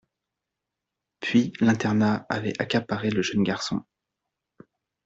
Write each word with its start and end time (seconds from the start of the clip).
Puis, 1.19 1.53
l'internat 1.59 2.25
avait 2.27 2.59
accaparé 2.59 3.11
le 3.11 3.21
jeune 3.21 3.43
garçon. 3.43 3.83